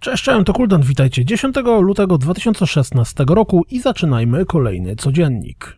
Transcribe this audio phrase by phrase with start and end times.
[0.00, 5.76] Cześć, cześć, to Kuldan, witajcie 10 lutego 2016 roku i zaczynajmy kolejny codziennik.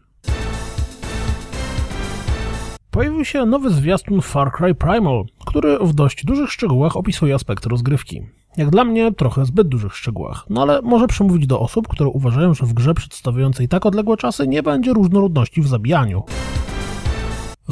[2.90, 8.22] Pojawił się nowy zwiastun Far Cry Primal, który w dość dużych szczegółach opisuje aspekty rozgrywki.
[8.56, 12.54] Jak dla mnie trochę zbyt dużych szczegółach, no ale może przemówić do osób, które uważają,
[12.54, 16.22] że w grze przedstawiającej tak odległe czasy nie będzie różnorodności w zabijaniu.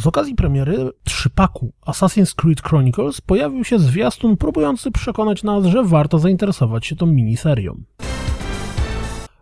[0.01, 6.19] Z okazji premiery trzypaku Assassin's Creed Chronicles pojawił się zwiastun próbujący przekonać nas, że warto
[6.19, 7.83] zainteresować się tą miniserią.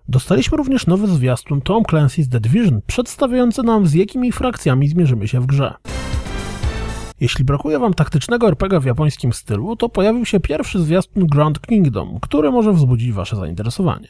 [0.08, 5.40] Dostaliśmy również nowy zwiastun Tom Clancy's The Division, przedstawiający nam z jakimi frakcjami zmierzymy się
[5.40, 5.74] w grze.
[7.20, 12.18] Jeśli brakuje Wam taktycznego RPG w japońskim stylu, to pojawił się pierwszy zwiastun Grand Kingdom,
[12.20, 14.08] który może wzbudzić Wasze zainteresowanie.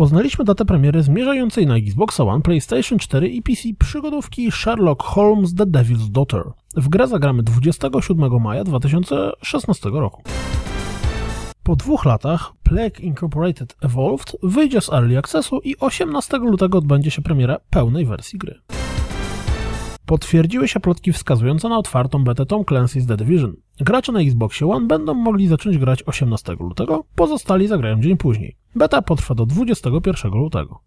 [0.00, 5.64] Poznaliśmy datę premiery zmierzającej na Xbox One, PlayStation 4 i PC przygodówki Sherlock Holmes The
[5.64, 6.42] Devil's Daughter.
[6.76, 10.22] W grę zagramy 27 maja 2016 roku.
[11.62, 17.22] Po dwóch latach Plague Incorporated Evolved wyjdzie z Early Accessu i 18 lutego odbędzie się
[17.22, 18.60] premiera pełnej wersji gry.
[20.10, 23.56] Potwierdziły się plotki wskazujące na otwartą betę Tom Clancy's The Division.
[23.80, 28.56] Gracze na Xboxie One będą mogli zacząć grać 18 lutego, pozostali zagrają dzień później.
[28.74, 30.80] Beta potrwa do 21 lutego.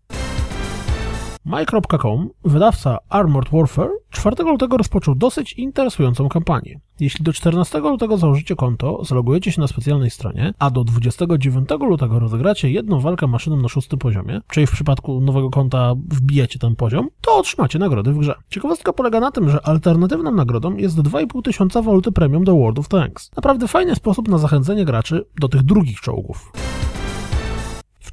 [1.54, 6.80] My.com, wydawca Armored Warfare, 4 lutego rozpoczął dosyć interesującą kampanię.
[7.00, 12.20] Jeśli do 14 lutego założycie konto, zalogujecie się na specjalnej stronie, a do 29 lutego
[12.20, 17.10] rozegracie jedną walkę maszyną na szóstym poziomie, czyli w przypadku nowego konta wbijecie ten poziom,
[17.22, 18.36] to otrzymacie nagrody w grze.
[18.50, 22.88] Ciekawostka polega na tym, że alternatywną nagrodą jest 2,5 tysiąca waluty premium do World of
[22.88, 23.32] Tanks.
[23.36, 26.52] Naprawdę fajny sposób na zachęcenie graczy do tych drugich czołgów.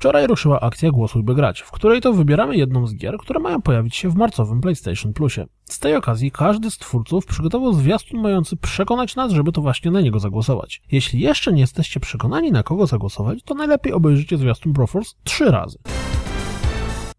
[0.00, 3.62] Wczoraj ruszyła akcja Głosuj by grać, w której to wybieramy jedną z gier, które mają
[3.62, 5.46] pojawić się w marcowym PlayStation Plusie.
[5.64, 10.00] Z tej okazji każdy z twórców przygotował zwiastun mający przekonać nas, żeby to właśnie na
[10.00, 10.82] niego zagłosować.
[10.92, 15.78] Jeśli jeszcze nie jesteście przekonani na kogo zagłosować, to najlepiej obejrzyjcie zwiastun Broforce trzy razy.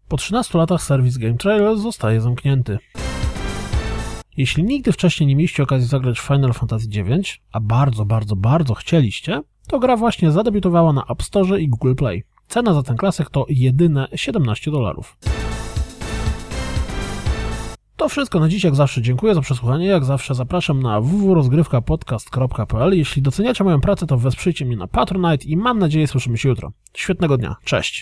[0.08, 2.78] Po 13 latach serwis Game Trailers zostaje zamknięty.
[4.36, 8.74] Jeśli nigdy wcześniej nie mieliście okazji zagrać w Final Fantasy IX, a bardzo, bardzo, bardzo
[8.74, 12.31] chcieliście, to gra właśnie zadebiutowała na App Store i Google Play.
[12.52, 15.16] Cena za ten klasyk to jedyne 17 dolarów.
[17.96, 23.22] To wszystko na dziś, jak zawsze dziękuję za przesłuchanie, jak zawsze zapraszam na www.rozgrywkapodcast.pl Jeśli
[23.22, 26.72] doceniacie moją pracę, to wesprzyjcie mnie na Patronite i mam nadzieję słyszymy się jutro.
[26.96, 28.00] Świetnego dnia, cześć!